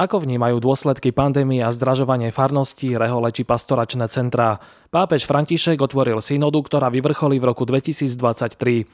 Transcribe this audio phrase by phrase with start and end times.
[0.00, 4.56] Ako vnímajú dôsledky pandémie a zdražovanie farností, rehole či pastoračné centrá?
[4.88, 8.88] Pápež František otvoril synodu, ktorá vyvrcholí v roku 2023.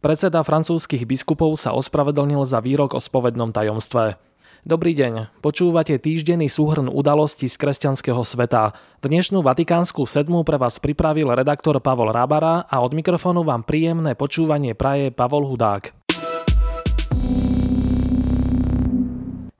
[0.00, 4.16] Predseda francúzskych biskupov sa ospravedlnil za výrok o spovednom tajomstve.
[4.64, 8.72] Dobrý deň, počúvate týždenný súhrn udalostí z kresťanského sveta.
[9.04, 14.72] Dnešnú Vatikánsku sedmu pre vás pripravil redaktor Pavol Rábara a od mikrofónu vám príjemné počúvanie
[14.72, 15.99] praje Pavol Hudák.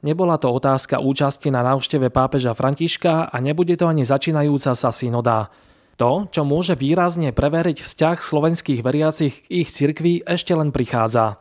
[0.00, 5.52] Nebola to otázka účasti na návšteve pápeža Františka a nebude to ani začínajúca sa synoda.
[6.00, 11.36] To, čo môže výrazne preveriť vzťah slovenských veriacich k ich cirkvi, ešte len prichádza.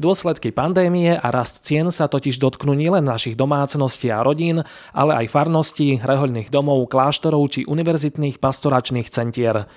[0.00, 4.64] Dôsledky pandémie a rast cien sa totiž dotknú nielen našich domácností a rodín,
[4.96, 9.68] ale aj farností, rehoľných domov, kláštorov či univerzitných pastoračných centier.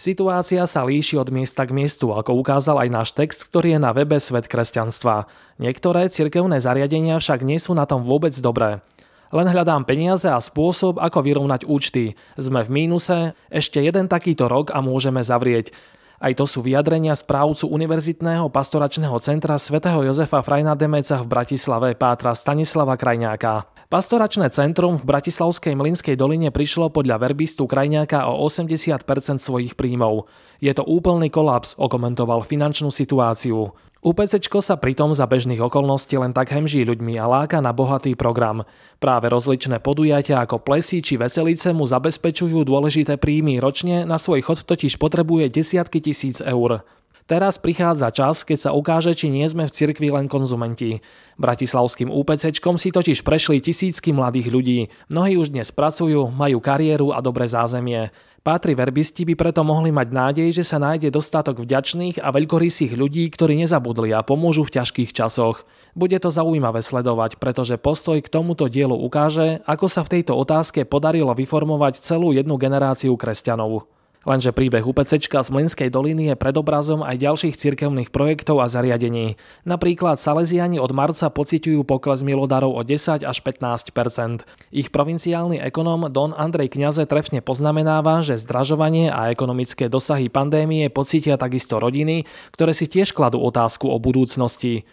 [0.00, 3.92] Situácia sa líši od miesta k miestu, ako ukázal aj náš text, ktorý je na
[3.92, 5.28] webe Svet kresťanstva.
[5.60, 8.80] Niektoré cirkevné zariadenia však nie sú na tom vôbec dobré.
[9.28, 12.16] Len hľadám peniaze a spôsob, ako vyrovnať účty.
[12.40, 15.76] Sme v mínuse, ešte jeden takýto rok a môžeme zavrieť.
[16.16, 22.32] Aj to sú vyjadrenia správcu Univerzitného pastoračného centra svätého Jozefa Frajna Demeca v Bratislave Pátra
[22.32, 23.68] Stanislava Krajňáka.
[23.90, 29.02] Pastoračné centrum v Bratislavskej Mlinskej doline prišlo podľa verbistu Krajňáka o 80%
[29.42, 30.30] svojich príjmov.
[30.62, 33.74] Je to úplný kolaps, okomentoval finančnú situáciu.
[34.06, 38.62] UPC sa pritom za bežných okolností len tak hemží ľuďmi a láka na bohatý program.
[39.02, 44.62] Práve rozličné podujatia ako plesy či veselice mu zabezpečujú dôležité príjmy ročne, na svoj chod
[44.70, 46.86] totiž potrebuje desiatky tisíc eur.
[47.30, 50.98] Teraz prichádza čas, keď sa ukáže, či nie sme v cirkvi len konzumenti.
[51.38, 54.90] Bratislavským UPCčkom si totiž prešli tisícky mladých ľudí.
[55.06, 58.10] Mnohí už dnes pracujú, majú kariéru a dobré zázemie.
[58.42, 63.30] Pátri verbisti by preto mohli mať nádej, že sa nájde dostatok vďačných a veľkorysých ľudí,
[63.30, 65.62] ktorí nezabudli a pomôžu v ťažkých časoch.
[65.94, 70.82] Bude to zaujímavé sledovať, pretože postoj k tomuto dielu ukáže, ako sa v tejto otázke
[70.82, 73.99] podarilo vyformovať celú jednu generáciu kresťanov.
[74.28, 79.40] Lenže príbeh UPC z Mlinskej doliny je predobrazom aj ďalších cirkevných projektov a zariadení.
[79.64, 84.44] Napríklad Salesiani od marca pociťujú pokles milodarov o 10 až 15%
[84.76, 91.40] Ich provinciálny ekonóm Don Andrej Kňaze trefne poznamenáva, že zdražovanie a ekonomické dosahy pandémie pocítia
[91.40, 94.84] takisto rodiny, ktoré si tiež kladú otázku o budúcnosti.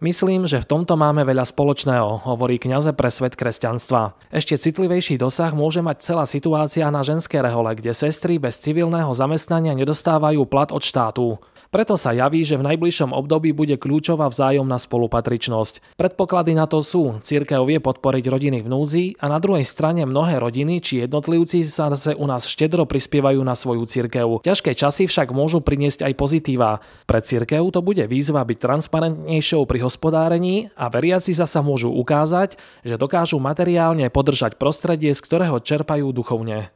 [0.00, 4.16] Myslím, že v tomto máme veľa spoločného, hovorí kňaze pre svet kresťanstva.
[4.32, 9.76] Ešte citlivejší dosah môže mať celá situácia na ženské rehole, kde sestry bez civilného zamestnania
[9.76, 11.36] nedostávajú plat od štátu.
[11.70, 15.94] Preto sa javí, že v najbližšom období bude kľúčová vzájomná spolupatričnosť.
[15.94, 20.42] Predpoklady na to sú, církev vie podporiť rodiny v núzi a na druhej strane mnohé
[20.42, 24.42] rodiny či jednotlivci sa zase u nás štedro prispievajú na svoju církev.
[24.42, 26.82] Ťažké časy však môžu priniesť aj pozitíva.
[27.06, 32.98] Pre církev to bude výzva byť transparentnejšou pri hospodárení a veriaci zasa môžu ukázať, že
[32.98, 36.74] dokážu materiálne podržať prostredie, z ktorého čerpajú duchovne.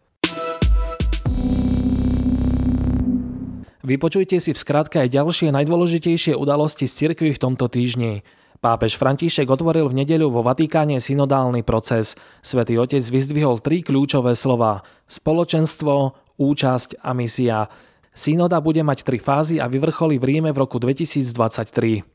[3.84, 8.24] Vypočujte si v skratke aj ďalšie najdôležitejšie udalosti z cirkvi v tomto týždni.
[8.64, 12.16] Pápež František otvoril v nedeľu vo Vatikáne synodálny proces.
[12.40, 14.80] Svetý otec vyzdvihol tri kľúčové slova.
[15.04, 17.68] Spoločenstvo, účasť a misia.
[18.16, 22.13] Synoda bude mať tri fázy a vyvrcholí v Ríme v roku 2023.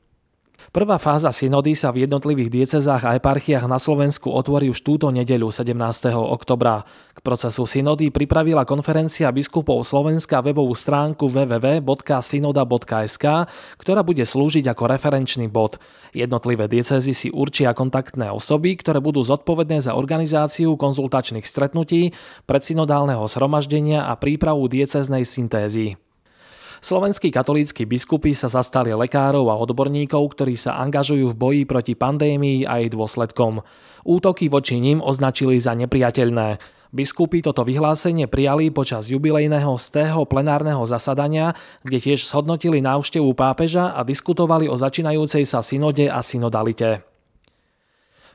[0.70, 5.50] Prvá fáza synody sa v jednotlivých diecezách a eparchiách na Slovensku otvorí už túto nedeľu
[5.50, 5.74] 17.
[6.14, 6.86] oktobra.
[7.16, 13.25] K procesu synody pripravila konferencia biskupov Slovenska webovú stránku www.synoda.sk,
[13.81, 15.81] ktorá bude slúžiť ako referenčný bod.
[16.14, 22.14] Jednotlivé diecezy si určia kontaktné osoby, ktoré budú zodpovedné za organizáciu konzultačných stretnutí,
[22.46, 25.97] predsynodálneho zhromaždenia a prípravu dieceznej syntézy.
[26.79, 32.63] Slovenskí katolíckí biskupy sa zastali lekárov a odborníkov, ktorí sa angažujú v boji proti pandémii
[32.63, 33.59] a jej dôsledkom.
[34.07, 36.79] Útoky voči nim označili za nepriateľné.
[36.90, 41.53] Biskupy toto vyhlásenie prijali počas jubilejného stého plenárneho zasadania,
[41.85, 47.09] kde tiež shodnotili návštevu pápeža a diskutovali o začínajúcej sa synode a synodalite.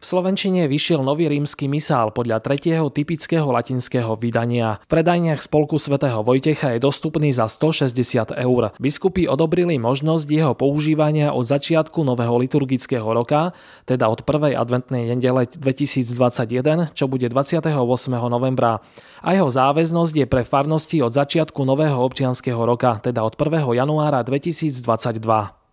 [0.05, 4.77] V Slovenčine vyšiel nový rímsky misál podľa tretieho typického latinského vydania.
[4.85, 8.77] V predajniach spolku svätého Vojtecha je dostupný za 160 eur.
[8.77, 13.57] Biskupy odobrili možnosť jeho používania od začiatku nového liturgického roka,
[13.89, 14.53] teda od 1.
[14.53, 17.65] adventnej nedele 2021, čo bude 28.
[18.29, 18.85] novembra.
[19.25, 23.73] A jeho záväznosť je pre farnosti od začiatku nového občianského roka, teda od 1.
[23.73, 25.64] januára 2022.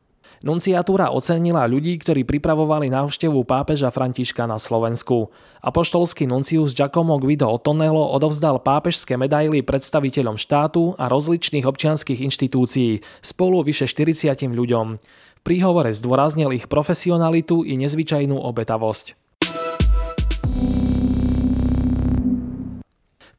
[0.41, 5.29] Nunciatúra ocenila ľudí, ktorí pripravovali návštevu pápeža Františka na Slovensku.
[5.61, 13.61] Apoštolský nuncius Giacomo Guido Otonello odovzdal pápežské medaily predstaviteľom štátu a rozličných občianských inštitúcií, spolu
[13.61, 14.87] vyše 40 ľuďom.
[14.97, 19.30] V príhovore zdôraznil ich profesionalitu i nezvyčajnú obetavosť.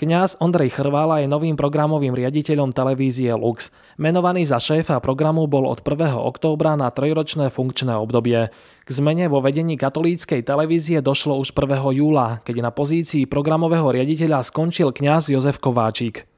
[0.03, 3.71] Kňaz Ondrej Chrvála je novým programovým riaditeľom televízie Lux.
[4.03, 6.19] Menovaný za šéfa programu bol od 1.
[6.19, 8.51] októbra na trojročné funkčné obdobie.
[8.83, 12.03] K zmene vo vedení katolíckej televízie došlo už 1.
[12.03, 16.32] júla, keď na pozícii programového riaditeľa skončil kňaz Jozef Kováčik.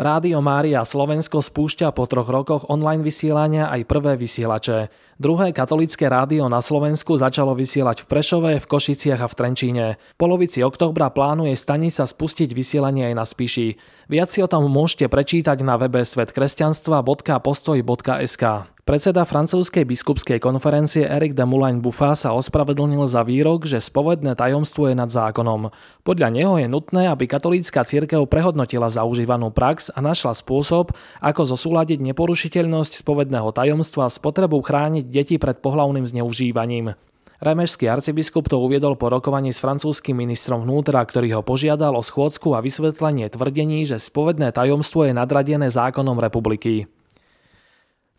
[0.00, 4.88] Rádio Mária Slovensko spúšťa po troch rokoch online vysielania aj prvé vysielače.
[5.20, 10.00] Druhé katolické rádio na Slovensku začalo vysielať v Prešove, v Košiciach a v Trenčíne.
[10.00, 13.76] V polovici októbra plánuje stanica spustiť vysielanie aj na Spiši.
[14.08, 18.79] Viac si o tom môžete prečítať na webe svetkresťanstva.postoj.sk.
[18.90, 24.90] Predseda francúzskej biskupskej konferencie Eric de Moulin Buffa sa ospravedlnil za výrok, že spovedné tajomstvo
[24.90, 25.70] je nad zákonom.
[26.02, 30.90] Podľa neho je nutné, aby katolícka cirkev prehodnotila zaužívanú prax a našla spôsob,
[31.22, 36.98] ako zosúľadiť neporušiteľnosť spovedného tajomstva s potrebou chrániť deti pred pohlavným zneužívaním.
[37.38, 42.58] Remešský arcibiskup to uviedol po rokovaní s francúzským ministrom vnútra, ktorý ho požiadal o schôdzku
[42.58, 46.90] a vysvetlenie tvrdení, že spovedné tajomstvo je nadradené zákonom republiky.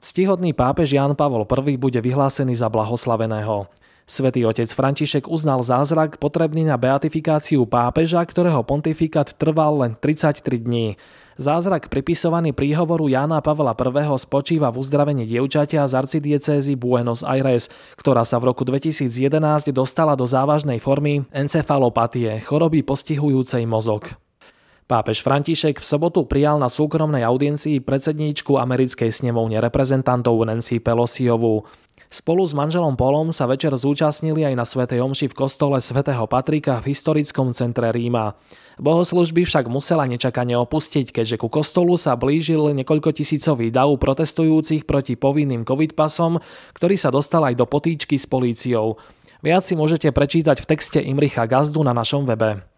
[0.02, 3.70] Ctihodný pápež Jan Pavol I bude vyhlásený za blahoslaveného.
[4.10, 10.98] Svetý otec František uznal zázrak potrebný na beatifikáciu pápeža, ktorého pontifikát trval len 33 dní.
[11.38, 14.18] Zázrak pripisovaný príhovoru Jána Pavla I.
[14.18, 20.26] spočíva v uzdravení dievčatia z arcidiecézy Buenos Aires, ktorá sa v roku 2011 dostala do
[20.26, 24.18] závažnej formy encefalopatie, choroby postihujúcej mozog.
[24.92, 31.64] Pápež František v sobotu prijal na súkromnej audiencii predsedníčku americkej snemovne reprezentantov Nancy Pelosiovú.
[32.12, 36.84] Spolu s manželom Polom sa večer zúčastnili aj na Svetej Omši v kostole svätého Patrika
[36.84, 38.36] v historickom centre Ríma.
[38.84, 45.16] Bohoslužby však musela nečakane opustiť, keďže ku kostolu sa blížil niekoľko tisícový dav protestujúcich proti
[45.16, 46.44] povinným covid pasom,
[46.76, 49.00] ktorý sa dostal aj do potýčky s políciou.
[49.40, 52.71] Viac si môžete prečítať v texte Imricha Gazdu na našom webe.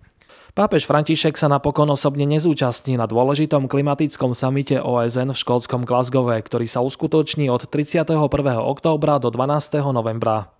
[0.53, 6.69] Pápež František sa napokon osobne nezúčastní na dôležitom klimatickom samite OSN v škótskom Glasgowe, ktorý
[6.69, 8.13] sa uskutoční od 31.
[8.61, 9.81] októbra do 12.
[9.89, 10.53] novembra.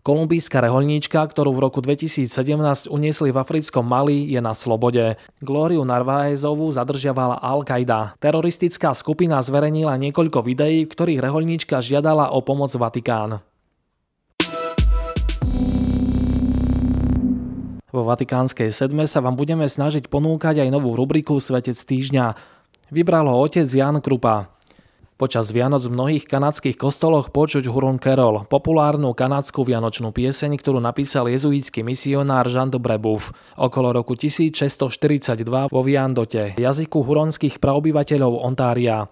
[0.00, 2.32] Kolumbijská reholníčka, ktorú v roku 2017
[2.88, 5.20] uniesli v africkom Mali, je na slobode.
[5.44, 8.16] Glóriu Narváezovú zadržiavala Al-Qaida.
[8.16, 13.44] Teroristická skupina zverejnila niekoľko videí, v ktorých reholníčka žiadala o pomoc Vatikán.
[17.92, 22.32] Vo Vatikánskej sedme sa vám budeme snažiť ponúkať aj novú rubriku Svetec týždňa.
[22.88, 24.48] Vybral ho otec Jan Krupa.
[25.20, 31.28] Počas Vianoc v mnohých kanadských kostoloch počuť Huron Carol, populárnu kanadskú vianočnú pieseň, ktorú napísal
[31.28, 33.28] jezuítsky misionár Jean de Brebeuf
[33.60, 39.04] okolo roku 1642 vo Viandote, jazyku huronských praobyvateľov Ontária.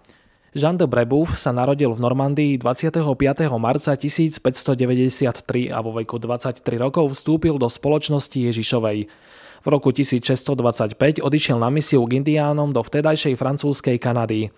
[0.51, 3.07] Jean de Brebeuf sa narodil v Normandii 25.
[3.55, 9.07] marca 1593 a vo veku 23 rokov vstúpil do spoločnosti Ježišovej.
[9.63, 14.51] V roku 1625 odišiel na misiu k indiánom do vtedajšej francúzskej Kanady.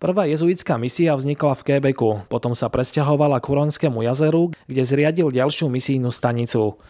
[0.00, 5.68] Prvá jezuitská misia vznikla v Quebecu, potom sa presťahovala k Huronskému jazeru, kde zriadil ďalšiu
[5.68, 6.80] misijnú stanicu.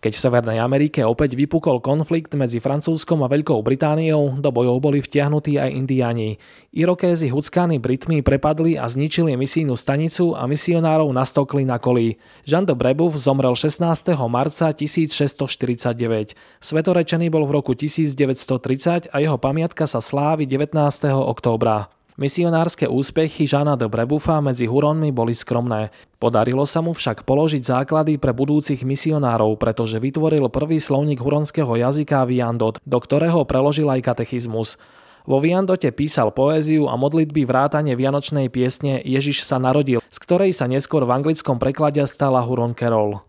[0.00, 5.04] Keď v Severnej Amerike opäť vypukol konflikt medzi Francúzskom a Veľkou Britániou, do bojov boli
[5.04, 6.40] vtiahnutí aj indiáni.
[6.72, 12.16] Irokézy Huckány Britmi prepadli a zničili misijnú stanicu a misionárov nastokli na kolí.
[12.48, 14.16] Jean de Brebeuf zomrel 16.
[14.24, 16.32] marca 1649.
[16.64, 20.80] Svetorečený bol v roku 1930 a jeho pamiatka sa slávi 19.
[21.12, 21.99] októbra.
[22.20, 25.88] Misionárske úspechy Žana de Brebufa medzi Huronmi boli skromné.
[26.20, 32.28] Podarilo sa mu však položiť základy pre budúcich misionárov, pretože vytvoril prvý slovník huronského jazyka
[32.28, 34.76] Viandot, do ktorého preložil aj katechizmus.
[35.24, 40.68] Vo Viandote písal poéziu a modlitby vrátane vianočnej piesne Ježiš sa narodil, z ktorej sa
[40.68, 43.24] neskôr v anglickom preklade stala Huron Carol.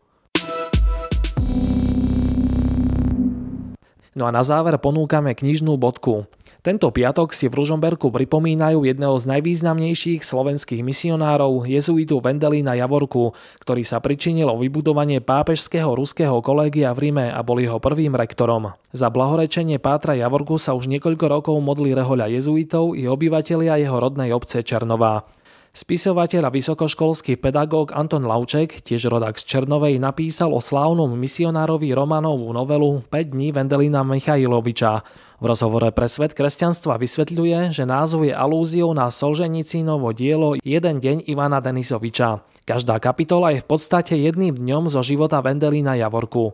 [4.12, 6.28] No a na záver ponúkame knižnú bodku.
[6.62, 13.82] Tento piatok si v Ružomberku pripomínajú jedného z najvýznamnejších slovenských misionárov, jezuitu Vendelína Javorku, ktorý
[13.82, 18.78] sa pričinil o vybudovanie pápežského ruského kolégia v Ríme a bol jeho prvým rektorom.
[18.94, 24.30] Za blahorečenie Pátra Javorku sa už niekoľko rokov modli rehoľa jezuitov i obyvatelia jeho rodnej
[24.30, 25.26] obce Černová.
[25.72, 32.52] Spisovateľ a vysokoškolský pedagóg Anton Lauček, tiež rodak z Černovej, napísal o slávnom misionárovi Romanovú
[32.52, 35.00] novelu 5 dní Vendelina Michailoviča.
[35.40, 41.32] V rozhovore pre svet kresťanstva vysvetľuje, že názov je alúziou na Solženicínovo dielo Jeden deň
[41.32, 42.44] Ivana Denisoviča.
[42.68, 46.52] Každá kapitola je v podstate jedným dňom zo života Vendelina Javorku.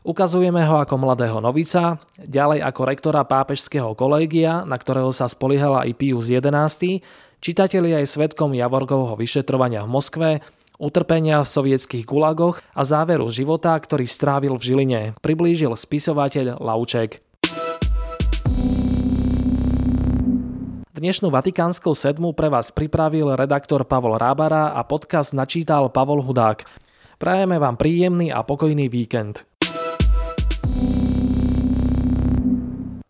[0.00, 5.92] Ukazujeme ho ako mladého novica, ďalej ako rektora pápežského kolégia, na ktorého sa spoliehala i
[5.92, 7.04] Pius XI,
[7.44, 10.28] čitatelia aj svetkom Javorgovho vyšetrovania v Moskve,
[10.80, 17.20] utrpenia v sovietských gulagoch a záveru života, ktorý strávil v Žiline, priblížil spisovateľ Lauček.
[20.96, 26.64] Dnešnú Vatikánskou sedmu pre vás pripravil redaktor Pavol Rábara a podcast načítal Pavol Hudák.
[27.20, 29.49] Prajeme vám príjemný a pokojný víkend.